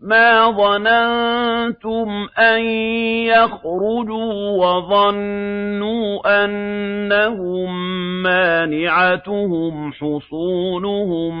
مَا 0.00 0.50
ظَنَنتُمْ 0.50 2.08
أَن 2.38 2.60
يَخْرُجُوا 3.26 4.50
وَظَنُّوا 4.64 6.44
أَنَّهُم 6.44 7.68
مَّانِعَتُهُمْ 8.22 9.92
حُصُونُهُم 9.92 11.34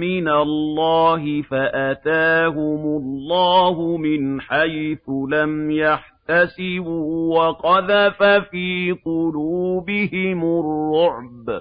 مِّنَ 0.00 0.28
اللَّهِ 0.28 1.42
فَأَتَاهُمُ 1.42 2.82
اللَّهُ 3.02 3.96
مِنْ 3.96 4.40
حَيْثُ 4.40 5.08
لَمْ 5.30 5.70
يَحْتَسِبُوا 5.70 7.38
وَقَذَفَ 7.38 8.22
فِي 8.22 8.96
قُلُوبِهِمُ 9.04 10.44
الرُّعْبَ 10.44 11.60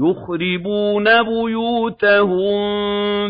يُخْرِبُونَ 0.00 1.04
بُيُوتَهُم 1.22 2.60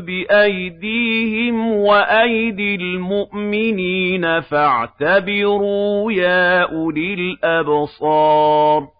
بِأَيْدِيهِمْ 0.01 1.73
وَأَيْدِي 1.77 2.74
الْمُؤْمِنِينَ 2.74 4.41
فَاعْتَبِرُوا 4.41 6.12
يَا 6.12 6.62
أُولِي 6.62 7.14
الْأَبْصَارِ. 7.14 9.00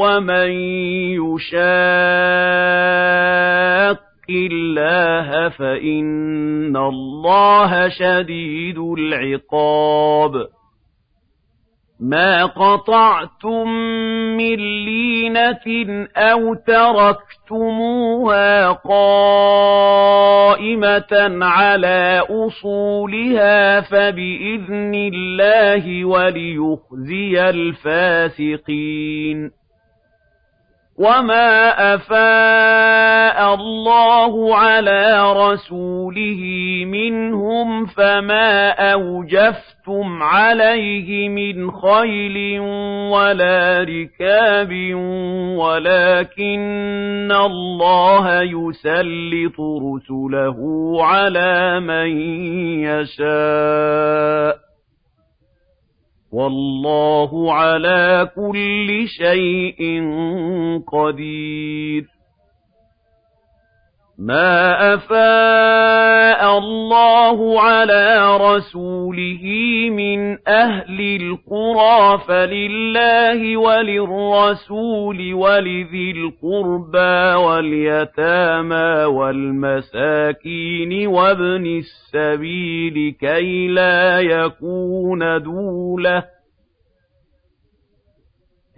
وَمَن 0.00 0.50
يُشَاقِّ 1.20 1.68
اللَّهَ 4.30 5.48
فَإِنَّ 5.48 6.76
اللَّهَ 6.76 7.88
شَدِيدُ 7.88 8.78
الْعِقَابِ. 8.78 10.57
مَا 12.00 12.46
قَطَعْتُم 12.46 13.68
مِّن 14.36 14.56
لِّينَةٍ 14.84 16.06
أَوْ 16.16 16.54
تَرَكْتُمُوهَا 16.54 18.68
قَائِمَةً 18.88 20.58
عَلَىٰ 21.44 22.22
أُصُولِهَا 22.30 23.80
فَبِإِذْنِ 23.80 24.94
اللَّهِ 24.94 26.04
وَلِيُخْزِيَ 26.04 27.50
الْفَاسِقِينَ 27.50 29.50
وَمَا 30.98 31.68
أَفَاءَ 31.94 33.54
اللَّهُ 33.54 34.56
عَلَىٰ 34.56 35.32
رَسُولِهِ 35.32 36.42
مِنْهُمْ 36.84 37.86
فَمَا 37.86 38.70
أَوْجَفْتُمْ 38.70 39.67
عَلَيْهِ 40.22 41.28
مِنْ 41.28 41.70
خَيْلٍ 41.70 42.60
وَلَا 43.10 43.82
رِكَابٍ 43.84 44.72
وَلَٰكِنَّ 45.58 47.32
اللَّهَ 47.32 48.42
يُسَلِّطُ 48.42 49.58
رُسُلَهُ 49.60 50.58
عَلَىٰ 51.04 51.80
مَن 51.80 52.10
يَشَاءُ 52.84 54.56
وَاللَّهُ 56.32 57.52
عَلَىٰ 57.54 58.30
كُلِّ 58.36 59.08
شَيْءٍ 59.08 59.80
قَدِيرٌ 60.86 62.17
مَا 64.18 64.94
أَفَاءَ 64.94 66.58
اللَّهُ 66.58 67.60
عَلَىٰ 67.60 68.36
رَسُولِهِ 68.40 69.42
مِنْ 69.90 70.38
أَهْلِ 70.48 71.00
الْقُرَىٰ 71.00 72.18
فَلِلَّهِ 72.28 73.56
وَلِلرَّسُولِ 73.56 75.34
وَلِذِي 75.34 76.10
الْقُرْبَىٰ 76.10 77.34
وَالْيَتَامَىٰ 77.34 79.04
وَالْمَسَاكِينِ 79.04 81.06
وَابْنِ 81.06 81.66
السَّبِيلِ 81.66 83.14
كَيْ 83.20 83.68
لَا 83.68 84.20
يَكُونَ 84.20 85.42
دُولَةً 85.42 86.37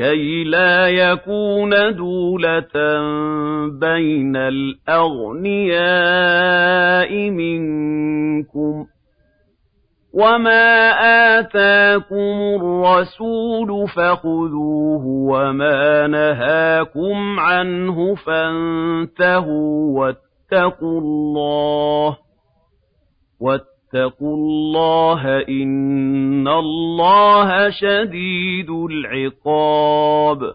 كَيْ 0.01 0.45
لَا 0.45 0.89
يَكُونَ 0.89 1.71
دُولَةً 1.97 2.75
بَيْنَ 3.69 4.37
الْأَغْنِيَاءِ 4.37 5.81
مِنكُمْ 7.31 8.85
ۚ 8.85 8.87
وَمَا 10.13 10.91
آتَاكُمُ 11.39 12.39
الرَّسُولُ 12.61 13.89
فَخُذُوهُ 13.89 15.05
وَمَا 15.07 16.07
نَهَاكُمْ 16.07 17.41
عَنْهُ 17.41 18.15
فَانتَهُوا 18.15 19.93
ۚ 20.13 20.17
وَاتَّقُوا 20.53 21.01
اللَّهَ 21.01 22.17
وَاتَّقُوا 23.95 24.37
اللَّهَ 24.37 25.41
ۖ 25.41 25.49
إِنَّ 25.49 26.49
اللَّهَ 26.49 27.71
شَدِيدُ 27.71 28.71
الْعِقَابِ 28.71 30.55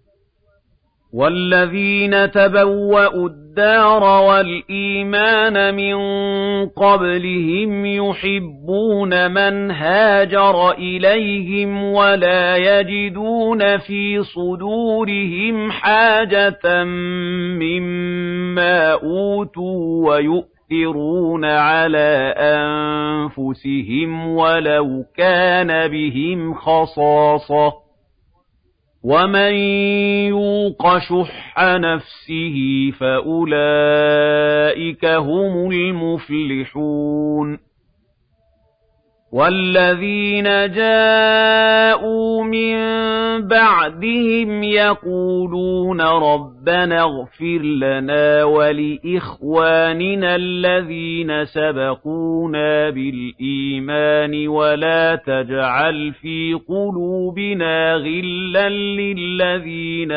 وَالَّذِينَ 1.13 2.31
تَبَوَّءُوا 2.31 3.29
الدَّارَ 3.29 4.03
وَالْإِيمَانَ 4.03 5.75
مِن 5.75 5.95
قَبْلِهِمْ 6.69 7.85
يُحِبُّونَ 7.85 9.31
مَنْ 9.31 9.71
هَاجَرَ 9.71 10.71
إِلَيْهِمْ 10.71 11.83
وَلَا 11.83 12.57
يَجِدُونَ 12.57 13.77
فِي 13.77 14.23
صُدُورِهِمْ 14.23 15.71
حَاجَةً 15.71 16.83
مِّمَّا 17.59 18.91
أُوتُوا 18.93 20.09
وَيُؤْثِرُونَ 20.09 21.45
عَلَىٰ 21.45 22.33
أَنفُسِهِمْ 22.37 24.27
وَلَوْ 24.27 25.03
كَانَ 25.17 25.87
بِهِمْ 25.87 26.53
خَصَاصَةٌ. 26.53 27.90
وَمَن 29.03 29.53
يُوقَ 30.29 30.97
شُحَّ 30.97 31.55
نَفْسِهِ 31.59 32.91
فَأُولَٰئِكَ 32.99 34.25
هُمُ 35.05 35.71
الْمُفْلِحُونَ 35.71 37.59
وَالَّذِينَ 39.31 40.43
جَاءُوا 40.73 42.43
مِن 42.43 42.75
بَعْدِهِمْ 43.39 44.63
يَقُولُونَ 44.63 46.01
رَبَّنَا 46.01 47.01
اغْفِرْ 47.01 47.61
لَنَا 47.61 48.43
وَلِإِخْوَانِنَا 48.43 50.35
الَّذِينَ 50.35 51.45
سَبَقُونَا 51.45 52.89
بِالْإِيمَانِ 52.89 54.47
وَلَا 54.47 55.15
تَجْعَلْ 55.15 56.11
فِي 56.21 56.59
قُلُوبِنَا 56.67 57.95
غِلًّا 57.95 58.69
لِّلَّذِينَ 58.69 60.11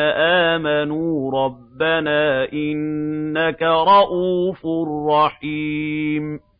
آمَنُوا 0.55 1.31
رَبَّنَا 1.45 2.53
إِنَّكَ 2.53 3.61
رَءُوفٌ 3.61 4.65
رَّحِيمٌ 5.09 6.54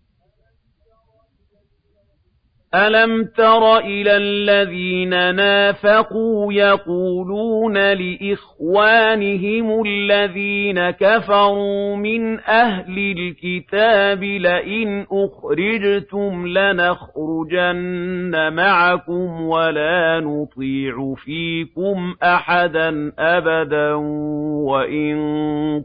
أَلَمْ 2.75 3.23
تَرَ 3.37 3.77
إِلَى 3.77 4.17
الَّذِينَ 4.17 5.35
نَافَقُوا 5.35 6.53
يَقُولُونَ 6.53 7.77
لِإِخْوَانِهِمُ 7.93 9.83
الَّذِينَ 9.87 10.89
كَفَرُوا 10.89 11.95
مِنْ 11.95 12.39
أَهْلِ 12.39 12.97
الْكِتَابِ 13.17 14.23
لَئِنْ 14.23 15.05
أُخْرِجْتُمْ 15.11 16.47
لَنَخْرُجَنَّ 16.47 18.33
مَعَكُمْ 18.53 19.41
وَلَا 19.41 20.19
نُطِيعُ 20.19 21.13
فِيكُمْ 21.25 22.15
أَحَدًا 22.23 23.11
أَبَدًا 23.19 23.93
وَإِن 24.69 25.15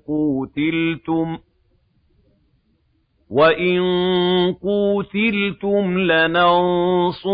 قُوتِلْتُمْ 0.07 1.39
وَإِن 3.31 3.81
قُوتِلْتُمْ 4.63 5.99
لَنَنصُرَنَّكُمْ 5.99 7.33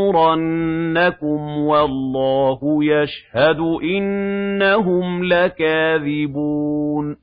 وَاللَّهُ 1.58 2.60
يَشْهَدُ 2.84 3.60
إِنَّهُمْ 3.82 5.24
لَكَاذِبُونَ 5.24 7.16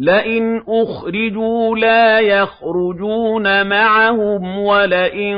لَئِنْ 0.00 0.62
أُخْرِجُوا 0.68 1.76
لَا 1.76 2.20
يَخْرُجُونَ 2.20 3.66
مَعَهُمْ 3.68 4.58
وَلَئِن 4.58 5.36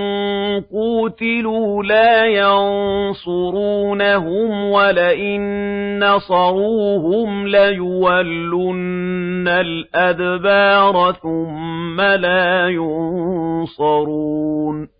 قُوتِلُوا 0.72 1.82
لَا 1.82 2.26
يَنصُرُونَهُمْ 3.16 4.64
وَلَئِن 4.70 5.40
نَّصَرُوهُمْ 5.98 7.46
لَيُوَلُّنَّ 7.46 9.48
الْأَدْبَارَ 9.48 11.12
ثُمَّ 11.12 12.00
لَا 12.00 12.68
يُنصَرُونَ 13.78 14.99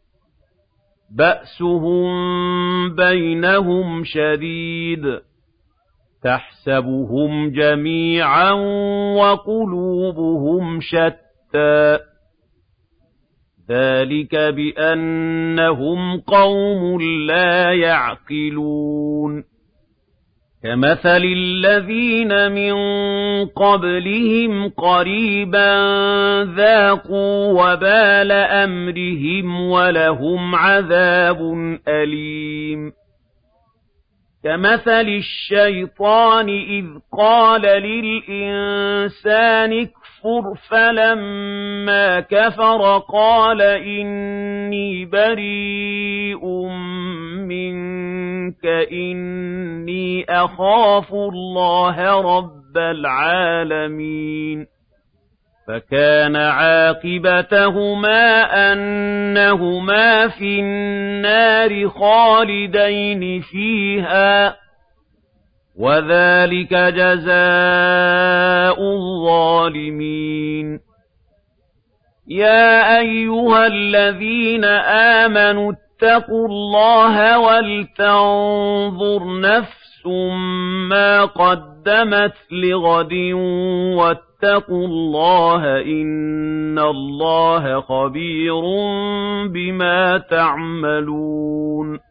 بَأْسُهُم 1.11 2.09
بَيْنَهُمْ 2.95 4.03
شَدِيدٌ 4.03 5.03
تَحْسَبُهُمْ 6.23 7.49
جَمِيعًا 7.49 8.51
وَقُلُوبُهُمْ 9.17 10.79
شَتَّىٰ 10.81 11.99
ذَٰلِكَ 13.69 14.35
بِأَنَّهُمْ 14.35 16.19
قَوْمٌ 16.19 17.01
لَّا 17.01 17.73
يَعْقِلُونَ 17.73 19.43
كَمَثَلِ 20.63 21.23
الَّذِينَ 21.25 22.51
مِن 22.51 22.75
قَبْلِهِمْ 23.45 24.69
قَرِيبًا 24.69 25.73
ذَاقُوا 26.43 27.63
وَبَالَ 27.63 28.31
أَمْرِهِمْ 28.31 29.61
وَلَهُمْ 29.61 30.55
عَذَابٌ 30.55 31.41
أَلِيمٌ 31.87 32.91
كَمَثَلِ 34.43 35.07
الشَّيْطَانِ 35.07 36.49
إِذْ 36.49 36.85
قَالَ 37.17 37.61
لِلْإِنسَانِ 38.31 39.71
اكْفُرْ 40.21 40.55
فَلَمَّا 40.69 42.19
كَفَرَ 42.19 42.97
قَالَ 42.97 43.61
إِنِّي 43.61 45.05
بَرِيءٌ 45.05 46.45
مِّنكَ 47.47 48.65
إِنِّي 48.91 50.25
أَخَافُ 50.29 51.13
اللَّهَ 51.13 52.21
رَبَّ 52.21 52.77
الْعَالَمِينَ. 52.77 54.65
فَكَانَ 55.67 56.35
عَاقِبَتَهُمَا 56.35 58.23
أَنَّهُمَا 58.73 60.27
فِي 60.27 60.59
النَّارِ 60.59 61.89
خَالِدَيْنِ 61.89 63.41
فِيهَا. 63.41 64.55
وَذَٰلِكَ 65.81 66.73
جَزَاءُ 66.73 68.77
الظَّالِمِينَ. 68.93 70.79
يَا 72.27 72.99
أَيُّهَا 72.99 73.67
الَّذِينَ 73.67 74.65
آمَنُوا 75.25 75.73
اتَّقُوا 75.73 76.47
اللَّهَ 76.47 77.39
وَلْتَنظُرْ 77.39 79.39
نَفْسٌ 79.41 80.05
مَّا 80.89 81.25
قَدَّمَتْ 81.25 82.33
لِغَدٍ 82.51 83.13
وَاتَّقُوا 83.97 84.87
اللَّهَ 84.87 85.81
ۚ 85.81 85.85
إِنَّ 85.85 86.79
اللَّهَ 86.79 87.81
خَبِيرٌ 87.81 88.61
بِمَا 89.47 90.17
تَعْمَلُونَ. 90.17 92.10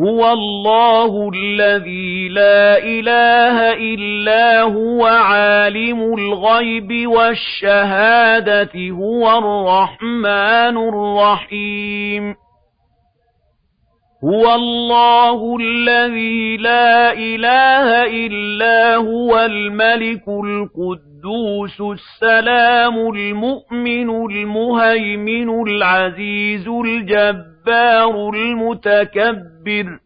هُوَ 0.00 0.32
اللَّهُ 0.32 1.30
الَّذِي 1.34 2.28
لَا 2.28 2.78
إِلَٰهَ 2.78 3.72
إِلَّا 3.72 4.62
هُوَ 4.62 5.04
عَالِمُ 5.06 6.14
الْغَيْبِ 6.14 7.06
وَالشَّهَادَةِ 7.06 8.72
هُوَ 8.90 9.38
الرَّحْمَٰنُ 9.38 10.76
الرَّحِيمُ. 10.76 12.34
هُوَ 14.24 14.54
اللَّهُ 14.54 15.56
الَّذِي 15.60 16.56
لَا 16.56 17.12
إِلَٰهَ 17.12 18.04
إِلَّا 18.04 18.96
هُوَ 18.96 19.38
الْمَلِكُ 19.38 20.28
الْقُدُّوسُ 20.28 21.80
السلام 21.80 22.96
المؤمن 22.98 24.10
المهيمن 24.10 25.62
العزيز 25.68 26.68
الجبار 27.68 28.30
المتكبر. 28.34 29.98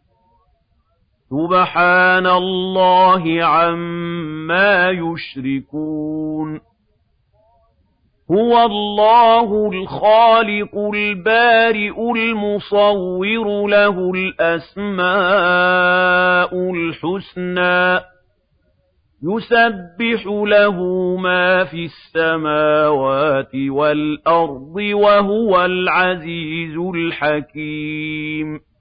سبحان 1.31 2.27
الله 2.27 3.45
عما 3.45 4.91
يشركون. 4.91 6.61
هُوَ 8.31 8.67
اللَّهُ 8.67 9.71
الْخَالِقُ 9.73 10.79
الْبَارِئُ 10.95 12.13
الْمُصَوِّرُ 12.17 13.67
لَهُ 13.67 14.11
الْأَسْمَاءُ 14.15 15.11
الْحُسْنَى. 16.55 18.14
يُسَبِّحُ 19.25 20.27
لَهُ 20.27 20.77
مَا 21.17 21.65
فِي 21.65 21.85
السَّمَاوَاتِ 21.85 23.55
وَالْأَرْضِ 23.55 24.77
وَهُوَ 24.77 25.65
الْعَزِيزُ 25.65 26.77
الْحَكِيمُ. 26.95 28.74